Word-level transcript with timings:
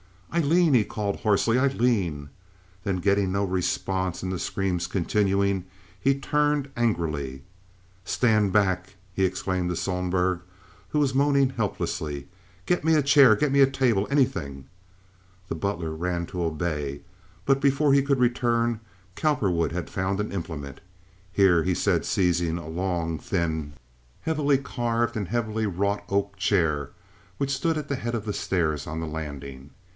there!" 0.31 0.41
"Aileen!" 0.41 0.73
he 0.73 0.83
called, 0.85 1.17
hoarsely. 1.17 1.59
"Aileen!" 1.59 2.29
Then, 2.85 2.95
getting 2.97 3.33
no 3.33 3.43
response, 3.43 4.23
and 4.23 4.31
the 4.31 4.39
screams 4.39 4.87
continuing, 4.87 5.65
he 5.99 6.15
turned 6.17 6.69
angrily. 6.75 7.43
"Stand 8.05 8.51
back!" 8.53 8.95
he 9.13 9.25
exclaimed 9.25 9.69
to 9.69 9.75
Sohlberg, 9.75 10.39
who 10.89 10.99
was 10.99 11.13
moaning 11.13 11.49
helplessly. 11.51 12.27
"Get 12.65 12.83
me 12.83 12.95
a 12.95 13.03
chair, 13.03 13.35
get 13.35 13.51
me 13.51 13.59
a 13.59 13.67
table—anything." 13.69 14.65
The 15.49 15.55
butler 15.55 15.91
ran 15.91 16.25
to 16.27 16.45
obey, 16.45 17.01
but 17.45 17.61
before 17.61 17.93
he 17.93 18.01
could 18.01 18.19
return 18.19 18.79
Cowperwood 19.15 19.71
had 19.73 19.89
found 19.89 20.19
an 20.19 20.31
implement. 20.31 20.79
"Here!" 21.31 21.61
he 21.61 21.75
said, 21.75 22.05
seizing 22.05 22.57
a 22.57 22.69
long, 22.69 23.19
thin, 23.19 23.73
heavily 24.21 24.57
carved 24.57 25.15
and 25.17 25.27
heavily 25.27 25.67
wrought 25.67 26.03
oak 26.09 26.37
chair 26.37 26.89
which 27.37 27.51
stood 27.55 27.77
at 27.77 27.89
the 27.89 27.97
head 27.97 28.15
of 28.15 28.25
the 28.25 28.33
stairs 28.33 28.87
on 28.87 28.99
the 29.01 29.05
landing. 29.07 29.71